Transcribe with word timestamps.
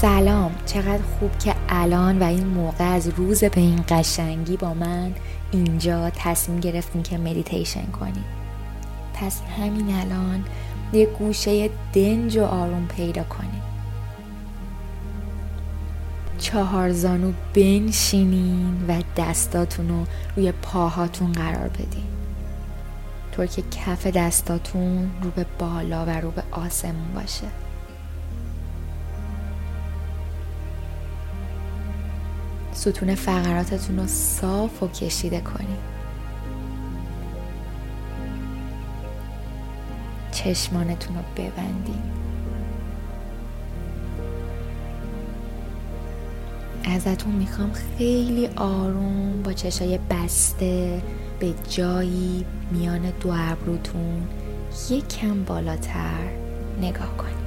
سلام. 0.00 0.54
چقدر 0.66 1.02
خوب 1.18 1.38
که 1.38 1.54
الان 1.68 2.18
و 2.18 2.24
این 2.24 2.46
موقع 2.46 2.84
از 2.84 3.08
روز 3.08 3.44
به 3.44 3.60
این 3.60 3.84
قشنگی 3.88 4.56
با 4.56 4.74
من 4.74 5.14
اینجا 5.50 6.10
تصمیم 6.10 6.60
گرفتیم 6.60 7.02
که 7.02 7.18
مدیتیشن 7.18 7.86
کنیم 7.86 8.24
پس 9.14 9.40
همین 9.58 9.94
الان 9.94 10.44
یه 10.92 11.06
گوشه 11.06 11.70
دنج 11.92 12.36
و 12.36 12.44
آروم 12.44 12.86
پیدا 12.86 13.22
کنیم 13.22 13.62
چهار 16.38 16.92
زانو 16.92 17.32
بنشینین 17.54 18.84
و 18.88 19.02
دستاتون 19.16 19.88
رو 19.88 20.04
روی 20.36 20.52
پاهاتون 20.52 21.32
قرار 21.32 21.68
بدین. 21.68 22.08
طور 23.32 23.46
که 23.46 23.62
کف 23.62 24.06
دستاتون 24.06 25.10
رو 25.22 25.30
به 25.30 25.46
بالا 25.58 26.06
و 26.06 26.10
رو 26.10 26.30
به 26.30 26.42
آسمون 26.50 27.14
باشه. 27.14 27.46
ستون 32.78 33.14
فقراتتون 33.14 33.98
رو 33.98 34.06
صاف 34.06 34.82
و 34.82 34.88
کشیده 34.88 35.40
کنید. 35.40 35.98
چشمانتون 40.32 41.16
رو 41.16 41.22
ببندید. 41.36 42.18
ازتون 46.84 47.32
می‌خوام 47.32 47.72
خیلی 47.72 48.46
آروم 48.56 49.42
با 49.42 49.52
چشای 49.52 49.98
بسته 50.10 51.02
به 51.40 51.54
جایی 51.68 52.44
میان 52.70 53.12
دو 53.20 53.30
ابروتون 53.36 54.28
یک 54.90 55.08
کم 55.08 55.44
بالاتر 55.44 56.28
نگاه 56.80 57.16
کنید. 57.16 57.37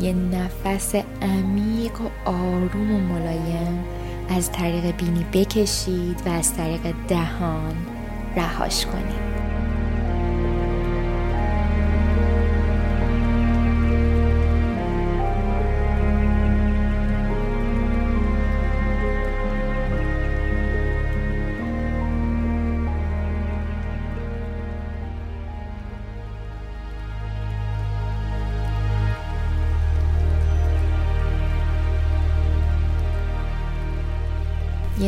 یه 0.00 0.12
نفس 0.12 0.94
عمیق 1.22 2.00
و 2.00 2.28
آروم 2.28 2.94
و 2.94 2.98
ملایم. 2.98 3.84
از 4.28 4.52
طریق 4.52 4.96
بینی 4.96 5.26
بکشید 5.32 6.22
و 6.26 6.28
از 6.28 6.54
طریق 6.54 6.80
دهان 7.08 7.74
رهاش 8.36 8.86
کنید. 8.86 9.41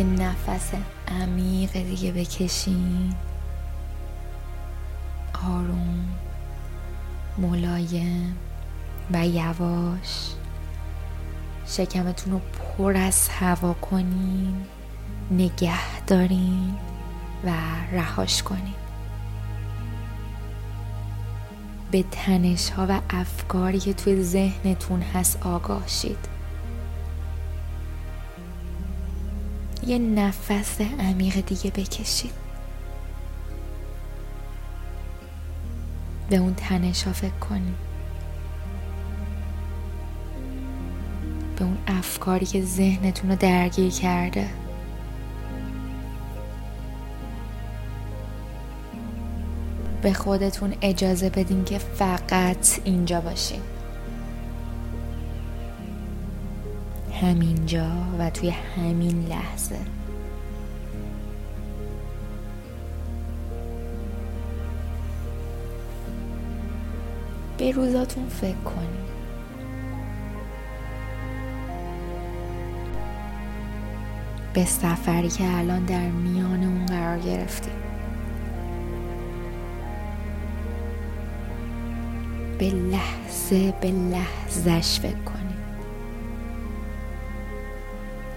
نفس 0.05 0.73
عمیق 1.09 1.73
دیگه 1.73 2.13
بکشین. 2.13 3.15
آروم 5.47 6.05
ملایم 7.39 8.37
و 9.11 9.27
یواش. 9.27 10.31
شکمتون 11.67 12.33
رو 12.33 12.41
پر 12.41 12.97
از 12.97 13.29
هوا 13.29 13.73
کنین 13.73 14.55
نگه 15.31 16.01
دارین 16.07 16.75
و 17.45 17.51
رهاش 17.93 18.43
کنین. 18.43 18.75
به 21.91 22.05
تنش 22.11 22.71
ها 22.71 22.87
و 22.89 23.01
افکاری 23.11 23.79
که 23.79 23.93
توی 23.93 24.23
ذهنتون 24.23 25.03
هست 25.03 25.47
آگاه 25.47 25.89
شید 25.89 26.34
یه 29.87 29.99
نفس 29.99 30.81
عمیق 30.81 31.47
دیگه 31.47 31.71
بکشید. 31.71 32.45
به 36.31 36.37
اون 36.37 36.55
تنش 36.55 37.03
ها 37.03 37.13
فکر 37.13 37.39
کنید 37.41 37.75
به 41.57 41.65
اون 41.65 41.79
افکاری 41.87 42.47
که 42.47 42.63
ذهنتون 42.63 43.31
رو 43.31 43.37
درگیر 43.37 43.91
کرده. 43.91 44.51
به 50.03 50.13
خودتون 50.13 50.75
اجازه 50.83 51.31
بدین 51.31 51.65
که 51.65 51.79
فقط 51.79 52.81
اینجا 52.85 53.21
باشین. 53.21 53.61
همینجا 57.25 57.91
و 58.19 58.31
توی 58.31 58.51
همین 58.51 59.27
لحظه. 59.27 59.79
به 67.59 67.71
روزاتون 67.71 68.29
فکر 68.29 68.55
کنید. 68.55 69.05
به 74.55 74.65
سفری 74.65 75.29
که 75.29 75.45
الان 75.45 75.85
در 75.85 76.09
میان 76.09 76.65
اون 76.65 76.87
قرار 76.87 77.19
گرفتی 77.19 77.71
به 82.59 82.71
لحظه 82.71 83.75
به 83.81 83.91
لحظش 83.91 85.01
فکر 85.01 85.23
کنید. 85.25 85.54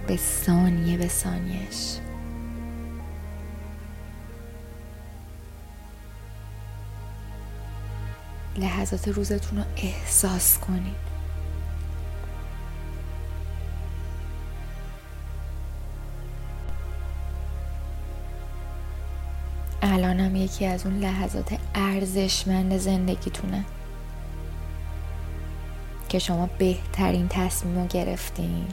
به 0.08 0.16
ثانیه 0.16 0.96
به 0.96 1.08
ثانیهش 1.08 1.98
لحظات 8.56 9.08
روزتون 9.08 9.58
رو 9.58 9.64
احساس 9.76 10.58
کنید. 10.58 11.08
الانم 19.82 20.36
یکی 20.36 20.66
از 20.66 20.86
اون 20.86 20.98
لحظات 20.98 21.58
ارزشمند 21.74 22.76
زندگیتونه 22.76 23.64
که 26.08 26.18
شما 26.18 26.48
بهترین 26.58 27.28
تصمیم 27.28 27.78
رو 27.78 27.86
گرفتین. 27.86 28.66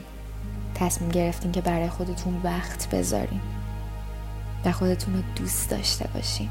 تصمیم 0.78 1.10
گرفتین 1.10 1.52
که 1.52 1.60
برای 1.60 1.88
خودتون 1.88 2.40
وقت 2.44 2.90
بذارین 2.90 3.40
و 4.64 4.72
خودتون 4.72 5.14
رو 5.14 5.22
دوست 5.36 5.70
داشته 5.70 6.08
باشین. 6.14 6.48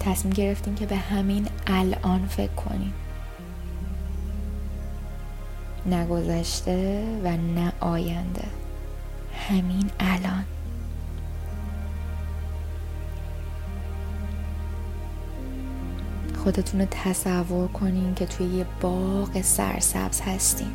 تصمیم 0.00 0.34
گرفتین 0.34 0.74
که 0.74 0.86
به 0.86 0.96
همین 0.96 1.48
الان 1.66 2.26
فکر 2.26 2.52
کنین. 2.52 2.92
نه 5.86 6.06
گذشته 6.06 7.04
و 7.24 7.36
نه 7.36 7.72
آینده. 7.80 8.44
همین 9.48 9.90
الان. 10.00 10.44
خودتون 16.42 16.80
رو 16.80 16.86
تصور 16.90 17.68
کنین 17.68 18.14
که 18.14 18.26
توی 18.26 18.46
یه 18.46 18.66
باغ 18.80 19.42
سرسبز 19.42 20.20
هستین. 20.20 20.72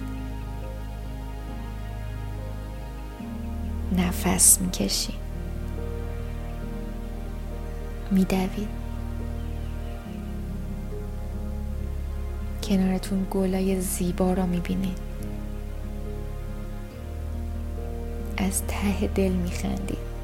نفس 3.98 4.62
می‌کشین. 4.62 5.16
میدوید. 8.12 8.68
کنارتون 12.64 13.28
گلای 13.32 13.82
زیبا 13.82 14.34
را 14.34 14.46
می‌بینید 14.46 14.98
از 18.38 18.62
ته 18.68 19.08
دل 19.08 19.32
میخندید 19.32 20.17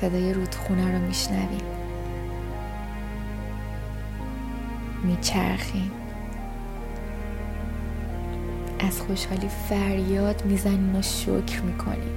صدای 0.00 0.32
رودخونه 0.32 0.92
رو 0.92 1.06
میشنویم 1.06 1.62
میچرخیم 5.04 5.90
از 8.78 9.00
خوشحالی 9.00 9.48
فریاد 9.68 10.44
می‌زنین 10.44 10.96
و 10.96 11.02
شکر 11.02 11.60
می‌کنیم 11.60 12.16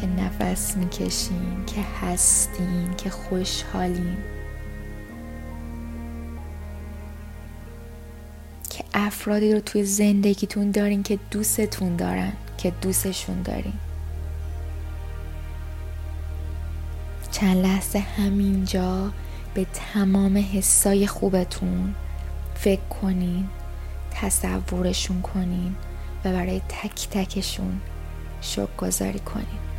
که 0.00 0.06
نفس 0.06 0.76
می‌کشین 0.76 1.64
که 1.66 1.80
هستین 2.00 2.94
که 2.96 3.10
خوشحالین 3.10 4.16
که 8.70 8.84
افرادی 8.94 9.52
رو 9.52 9.60
توی 9.60 9.84
زندگیتون 9.84 10.70
دارین 10.70 11.02
که 11.02 11.18
دوستتون 11.30 11.96
دارن 11.96 12.32
که 12.58 12.72
دوستشون 12.82 13.42
دارین. 13.42 13.74
چند 17.32 17.56
لحظه 17.56 17.98
همینجا 17.98 19.10
به 19.54 19.66
تمام 19.72 20.44
حسای 20.52 21.06
خوبتون 21.06 21.94
فکر 22.54 22.80
کنین 23.02 23.48
تصورشون 24.10 25.22
کنین 25.22 25.76
و 26.24 26.32
برای 26.32 26.60
تک 26.68 27.08
تکشون 27.10 27.80
شکر 28.40 28.76
گذاری 28.78 29.18
کنین. 29.18 29.71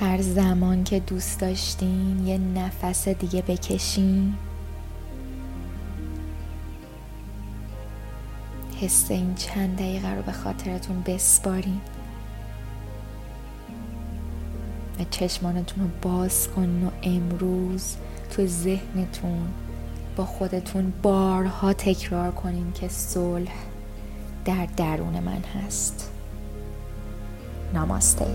هر 0.00 0.22
زمان 0.22 0.84
که 0.84 1.00
دوست 1.00 1.40
داشتین 1.40 2.26
یه 2.26 2.38
نفس 2.38 3.08
دیگه 3.08 3.42
بکشین. 3.42 4.34
حس 8.80 9.10
این 9.10 9.34
چند 9.34 9.76
دقیقه 9.76 10.14
رو 10.14 10.22
به 10.22 10.32
خاطرتون 10.32 11.02
بسپارین. 11.02 11.80
و 15.00 15.04
چشمانتون 15.10 15.84
رو 15.84 15.90
باز 16.02 16.48
کن 16.48 16.84
و 16.84 16.90
امروز 17.02 17.96
تو 18.30 18.46
ذهنتون 18.46 19.48
با 20.16 20.24
خودتون 20.24 20.92
بارها 21.02 21.72
تکرار 21.72 22.30
کنین 22.30 22.72
که 22.72 22.88
صلح 22.88 23.54
در 24.44 24.66
درون 24.76 25.20
من 25.20 25.42
هست. 25.54 26.10
نماسته. 27.74 28.26